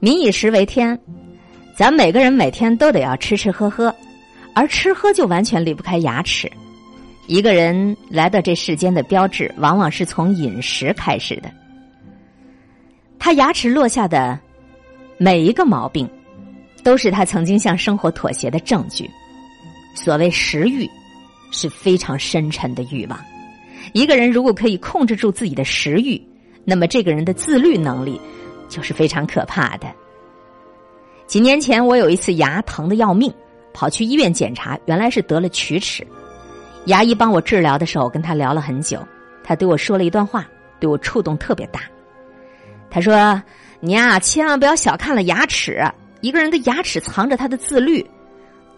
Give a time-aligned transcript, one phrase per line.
[0.00, 0.96] 民以食为天，
[1.74, 3.92] 咱每个人每天都得要吃吃喝喝，
[4.54, 6.50] 而吃喝就完全离不开牙齿。
[7.26, 11.50] 一个人来到这世间的标志，往往是从饮食开始的。
[13.18, 14.38] 他牙齿落下的
[15.16, 16.08] 每一个毛病，
[16.84, 19.10] 都是他曾经向生活妥协的证据。
[19.96, 20.88] 所谓食欲，
[21.50, 23.18] 是非常深沉的欲望。
[23.92, 26.22] 一个人如果可以控制住自己的食欲，
[26.64, 28.20] 那么这个人的自律能力。
[28.68, 29.88] 就是非常可怕的。
[31.26, 33.32] 几年前，我有一次牙疼的要命，
[33.74, 36.06] 跑去医院检查，原来是得了龋齿。
[36.86, 39.06] 牙医帮我治疗的时候，跟他聊了很久，
[39.44, 40.48] 他对我说了一段话，
[40.80, 41.80] 对我触动特别大。
[42.88, 43.42] 他说
[43.80, 45.84] ：“你呀，千万不要小看了牙齿。
[46.22, 48.04] 一个人的牙齿藏着他的自律。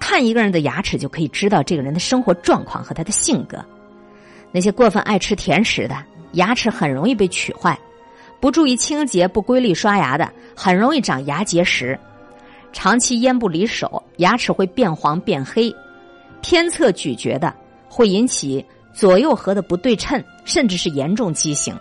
[0.00, 3.64] 看一个人的牙齿，就可以知道这个人的生活状况和他的性格。
[4.50, 5.94] 那些过分爱吃甜食的，
[6.32, 7.78] 牙齿很容易被龋坏。”
[8.40, 11.94] 不注意清洁、不规律刷牙的，很容易长牙结石；
[12.72, 15.70] 长期烟不离手，牙齿会变黄变黑；
[16.40, 17.54] 偏侧咀嚼的，
[17.86, 21.78] 会引起左右颌的不对称，甚至是严重畸形。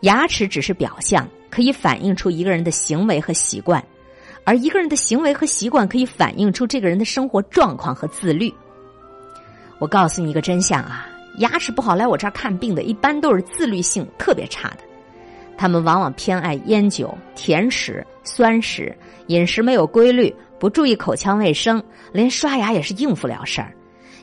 [0.00, 3.78] 牙齿只是表象，可以反映出一个人的行为和习惯；
[4.44, 8.52] 而一个人的行为和习惯，可以反映出这个人的生活状况和自律。
[9.78, 11.06] 我告诉你一个真相啊，
[11.38, 14.78] 牙齿不好来我这儿看病的，一般都是自律性特别差的。
[15.62, 18.92] 他们往往偏爱烟酒、甜食、酸食，
[19.28, 23.72] 饮食没有规律，不注意口腔卫生，连刷牙也是应付了事儿。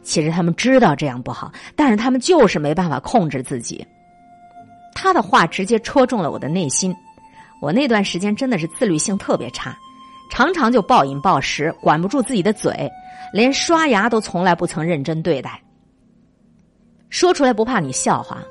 [0.04, 3.88] 其实他们知道这样不好，但是他们就是没办法控制自己。
[4.94, 6.94] 他的话直接戳中了我的内心。
[7.62, 9.74] 我那段时间真的是自律性特别差，
[10.30, 12.92] 常常就暴饮暴食，管不住自己的嘴，
[13.32, 15.58] 连刷牙都从来不曾认真对待。
[17.10, 18.44] 说出来不怕你笑话。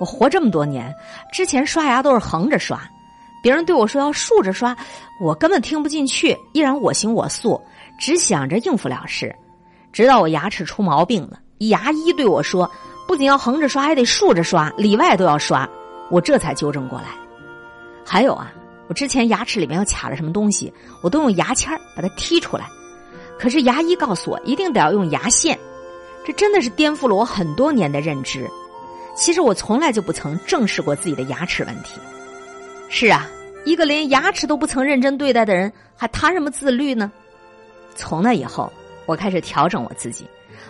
[0.00, 0.92] 我活这么多年，
[1.30, 2.80] 之前刷牙都是横着刷，
[3.42, 4.74] 别人对我说要竖着刷，
[5.20, 7.60] 我根本听不进去，依然我行我素，
[7.98, 9.36] 只想着应付了事。
[9.92, 12.68] 直到我牙齿出毛病了，牙医对我说，
[13.06, 15.68] 不仅要横着刷，还得竖着刷，里外都要刷，
[16.10, 17.08] 我这才纠正过来。
[18.06, 18.50] 还有啊，
[18.88, 20.72] 我之前牙齿里面要卡着什么东西，
[21.02, 22.64] 我都用牙签把它剔出来，
[23.38, 25.58] 可是牙医告诉我，一定得要用牙线，
[26.24, 28.48] 这真的是颠覆了我很多年的认知。
[29.20, 32.00] 其实我从来就不曾正视过自己的牙齿问题。
[32.88, 33.28] 是啊，
[33.66, 37.12] 一个连牙齿都不曾认真对待的人，还谈什么自律呢？
[37.94, 38.72] 从那以后，
[39.04, 40.26] 我开始调整我自己，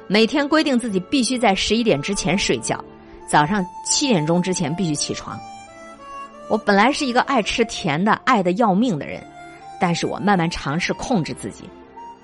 [0.08, 2.84] 每天规定自己必须在十一点之前睡觉，
[3.28, 5.38] 早上七点钟之前必须起床。
[6.48, 9.22] 我本来是一个爱吃甜的、爱的要命的人，
[9.80, 11.70] 但是我慢慢尝试控制自己，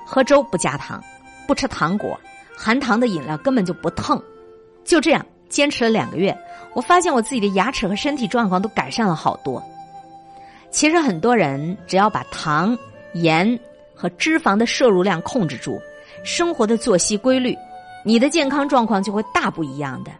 [0.04, 1.00] 喝粥不加糖，
[1.46, 2.18] 不吃糖果，
[2.56, 4.20] 含糖的饮料根本就不碰，
[4.84, 5.24] 就这样。
[5.48, 6.36] 坚持了两个月，
[6.74, 9.62] 我发现我自己的牙齿和身体状况都改善了好多。
[10.70, 12.76] 其实很多人只要把糖、
[13.14, 13.58] 盐
[13.94, 15.80] 和脂肪的摄入量控制住，
[16.24, 17.56] 生活的作息规律，
[18.04, 20.10] 你的健康状况就会大不一样的。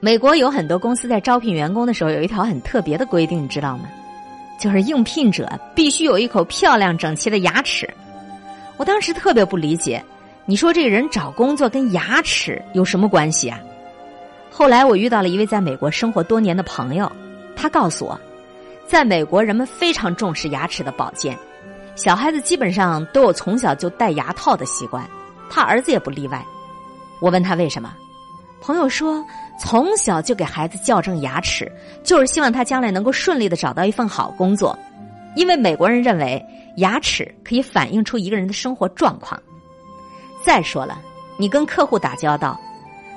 [0.00, 3.88] 美国有很多公司在招聘员工的时候有一条很特别的规定，你知道吗？
[4.58, 7.88] 就是应聘者必须有一口漂亮整齐的牙齿。
[8.78, 10.02] 我当时特别不理解。
[10.48, 13.58] 你说这个人找工作跟牙齿有什么关系啊？
[14.48, 17.10] 后来我遇到了一位在美国生活多年的朋友，
[17.56, 18.18] 他告诉我，
[18.86, 21.36] 在美国人们非常重视牙齿的保健，
[21.96, 25.04] 小孩子基本上都有从小就戴牙套的习惯，
[25.50, 26.40] 他儿子也不例外。
[27.18, 27.92] 我问他为什么，
[28.60, 29.24] 朋友说
[29.60, 31.70] 从小就给孩子矫正牙齿，
[32.04, 34.78] 就是希望他将来能够顺利的找到一份好工作，
[35.34, 36.40] 因为美国人认为
[36.76, 39.42] 牙齿可以反映出一个人的生活状况。
[40.46, 41.02] 再说了，
[41.36, 42.56] 你跟客户打交道，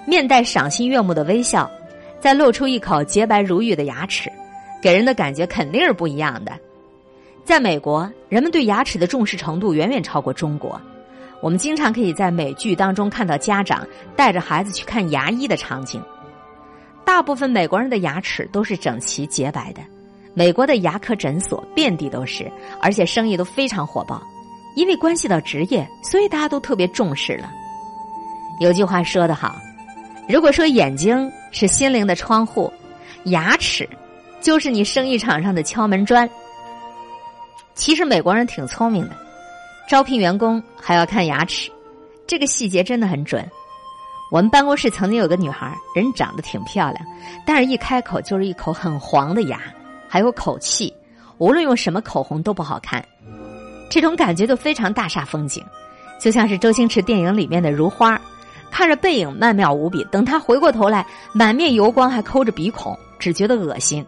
[0.07, 1.69] 面带赏心悦目的微笑，
[2.19, 4.31] 再露出一口洁白如玉的牙齿，
[4.81, 6.51] 给人的感觉肯定是不一样的。
[7.45, 10.81] 在美国，人们对牙齿的重视程度远远超过中国。
[11.39, 16.01] 我们经常可以在美剧当中看到家长带着孩子去看牙医的场景。
[17.05, 19.81] 大部分美国人的牙齿都是整齐洁白的，
[20.33, 22.51] 美国的牙科诊所遍地都是，
[22.81, 24.19] 而且生意都非常火爆。
[24.79, 27.51] 因为关系到职业，所以大家都特别重视了。
[28.61, 29.57] 有句话说得好
[30.25, 32.71] ：“如果说眼睛是心灵的窗户，
[33.25, 33.87] 牙齿
[34.39, 36.29] 就是你生意场上的敲门砖。”
[37.75, 39.15] 其实美国人挺聪明的，
[39.89, 41.69] 招聘员工还要看牙齿，
[42.25, 43.45] 这个细节真的很准。
[44.31, 47.05] 我们办公室曾经有个女孩，人长得挺漂亮，
[47.45, 49.59] 但是一开口就是一口很黄的牙，
[50.07, 50.93] 还有口气，
[51.37, 53.05] 无论用什么口红都不好看。
[53.89, 55.63] 这种感觉都非常大煞风景，
[56.19, 58.19] 就像是周星驰电影里面的如花，
[58.69, 64.05] 看着背影曼妙无比，等他回过头来，满面油光还抠着鼻孔，只觉得恶心。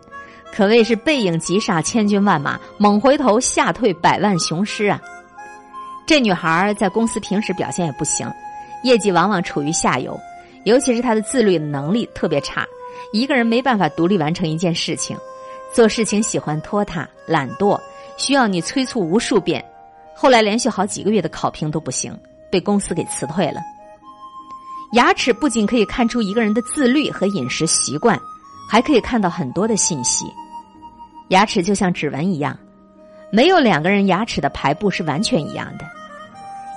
[0.53, 5.01] 可谓是背影急煞千军万马，猛回头吓退百万雄师啊！
[6.05, 8.29] 这女孩在公司平时表现也不行，
[8.83, 10.19] 业绩往往处于下游，
[10.65, 12.65] 尤其是她的自律能力特别差，
[13.13, 15.17] 一个人没办法独立完成一件事情，
[15.73, 17.79] 做事情喜欢拖沓、懒惰，
[18.17, 19.63] 需要你催促无数遍。
[20.15, 22.15] 后来连续好几个月的考评都不行，
[22.51, 23.59] 被公司给辞退了。
[24.93, 28.19] 牙齿不仅可以看出一个人的自律和饮食习惯，
[28.69, 30.25] 还可以看到很多的信息。
[31.29, 32.57] 牙齿就像指纹一样，
[33.31, 35.85] 没有两个人牙齿的排布是完全一样的。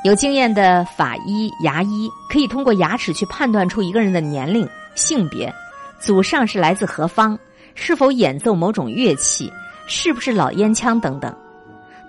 [0.05, 5.53] 有经验的法医、牙医可以通过牙齿去判断出一个人的年龄、性别、
[5.99, 7.37] 祖上是来自何方、
[7.75, 9.53] 是否演奏某种乐器、
[9.89, 11.35] 是不是老烟枪等等。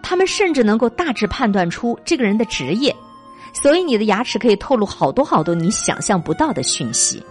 [0.07, 2.95] 他们甚至能够大致判断出这个人的职业。
[3.53, 7.25] 所以，你的牙齿可以透露好多好多你想象不到的讯息。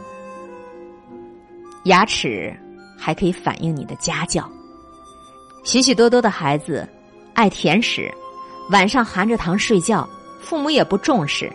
[1.84, 2.52] 牙齿
[2.98, 4.50] 还可以反映你的家教。
[5.62, 6.88] 许许多多的孩子
[7.32, 8.12] 爱甜食，
[8.70, 10.08] 晚上含着糖睡觉，
[10.40, 11.52] 父母也不重视，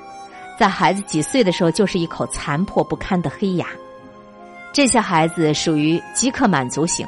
[0.58, 3.68] 在孩子几岁的时候就是一口残破不堪的黑牙。
[4.72, 7.06] 这些孩子属于即刻满足型，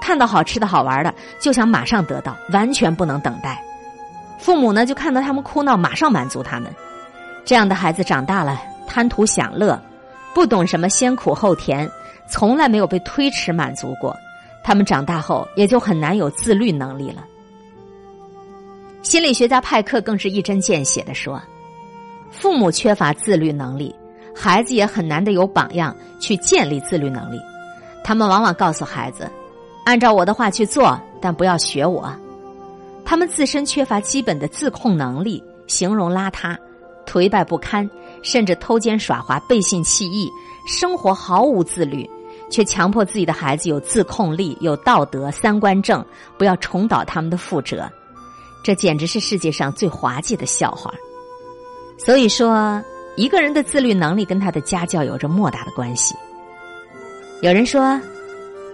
[0.00, 3.62] 看到好吃的好玩的就想马上得到，完全不能等待。
[4.38, 6.72] 父母呢，就看到他们哭闹，马上满足他们。
[7.44, 9.80] 这样的孩子长大了，贪图享乐，
[10.34, 11.90] 不懂什么先苦后甜，
[12.28, 14.16] 从来没有被推迟满足过。
[14.62, 17.24] 他们长大后也就很难有自律能力了。
[19.02, 21.40] 心理学家派克更是一针见血的说
[22.30, 23.94] ：“父母缺乏自律能力，
[24.34, 27.40] 孩子也很难的有榜样去建立自律能力。
[28.02, 29.30] 他们往往告诉孩子，
[29.86, 32.12] 按照我的话去做，但不要学我。
[33.04, 36.56] 他们自身缺乏基本的自控能力，形容邋遢。”
[37.06, 37.88] 颓败不堪，
[38.20, 40.28] 甚至偷奸耍滑、背信弃义，
[40.66, 42.04] 生活毫无自律，
[42.50, 46.04] 却强迫自己的孩子有自控力、有道德、三观正，
[46.36, 47.88] 不要重蹈他们的覆辙。
[48.64, 50.92] 这简直是世界上最滑稽的笑话。
[51.96, 52.82] 所以说，
[53.14, 56.12] 一个人的自律能力跟他的家教有着莫大的关系。
[57.40, 58.00] 有人说，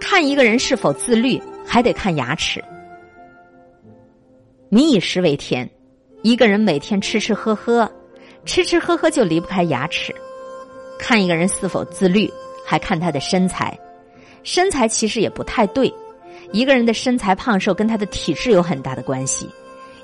[0.03, 2.63] 看一个人是否自律，还得看牙齿。
[4.69, 5.69] 民以食为天，
[6.23, 7.91] 一个人每天吃吃喝喝。
[8.45, 10.13] 吃吃喝喝就离不开牙齿，
[10.99, 12.29] 看一个人是否自律，
[12.67, 13.79] 还看他的身材。
[14.43, 15.93] 身材其实也不太对，
[16.51, 19.49] 一个人的身材胖瘦跟他的体质有很大的关系。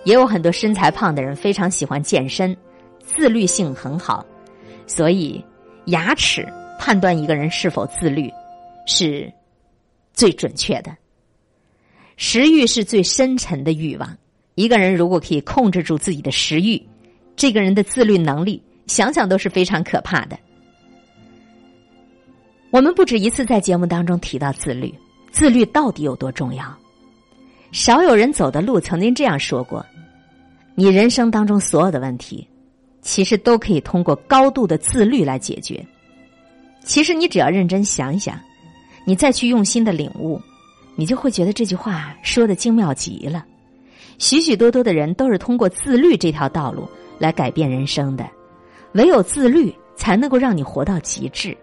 [0.04, 2.56] 也有很多身材胖的人非常喜欢健身，
[3.00, 4.24] 自律性很好。
[4.86, 5.44] 所以，
[5.86, 6.46] 牙齿
[6.78, 8.32] 判断一个人是否自律，
[8.86, 9.30] 是
[10.18, 10.90] 最准确的。
[12.16, 14.18] 食欲是最深沉的欲望，
[14.56, 16.82] 一个人如果可以控制住自己的食欲。
[17.36, 20.36] 这个人的自律能力，想想都是非常可怕的。
[22.70, 24.92] 我们不止一次在节目当中提到自律，
[25.30, 26.76] 自律到底有多重要？
[27.70, 29.86] 少有人走的路曾经这样说过：
[30.74, 32.44] 你人生当中所有的问题，
[33.02, 35.86] 其实都可以通过高度的自律来解决。
[36.82, 38.36] 其实你只要认真想一想，
[39.08, 40.38] 你再去用心的领悟，
[40.94, 43.42] 你就会觉得这句话说的精妙极了。
[44.18, 46.86] 许许多多的人都是通过自律这条道路。
[47.18, 48.30] 来改变人生的，
[48.92, 51.56] 唯有自律才能够让你活到极致。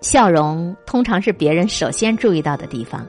[0.00, 3.06] 笑容通常是别人首先注意到的地方，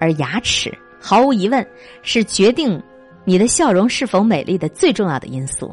[0.00, 1.64] 而牙齿毫无疑问
[2.02, 2.82] 是决定
[3.24, 5.72] 你的笑容是否美丽的最重要的因素。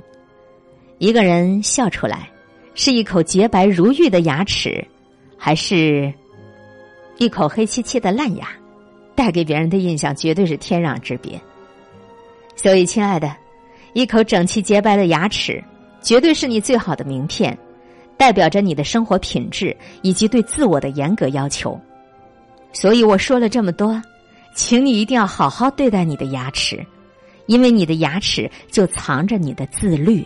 [0.99, 2.29] 一个人笑出来，
[2.75, 4.85] 是一口洁白如玉的牙齿，
[5.37, 6.13] 还是
[7.17, 8.47] 一口黑漆漆的烂牙，
[9.15, 11.39] 带给别人的印象绝对是天壤之别。
[12.55, 13.35] 所以，亲爱的。
[13.93, 15.63] 一口整齐洁白的牙齿，
[16.01, 17.57] 绝对是你最好的名片，
[18.17, 21.79] 代表着你的生活品质以及对自我的严格要求。
[22.73, 24.01] 所以我说了这么多，
[24.53, 26.85] 请你一定要好好对待你的牙齿，
[27.45, 30.25] 因为你的牙齿就藏着你的自律。